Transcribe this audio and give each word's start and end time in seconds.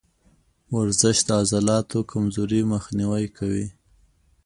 ورزش 0.77 1.17
د 1.27 1.29
عضلاتو 1.41 1.99
کمزوري 2.11 2.61
مخنیوی 2.73 3.25
کوي. 3.37 3.67